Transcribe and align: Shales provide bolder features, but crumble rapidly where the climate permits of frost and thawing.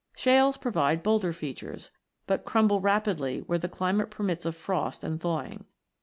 Shales 0.15 0.57
provide 0.57 1.03
bolder 1.03 1.31
features, 1.31 1.91
but 2.25 2.43
crumble 2.43 2.81
rapidly 2.81 3.41
where 3.41 3.59
the 3.59 3.69
climate 3.69 4.09
permits 4.09 4.47
of 4.47 4.55
frost 4.55 5.03
and 5.03 5.21
thawing. 5.21 5.65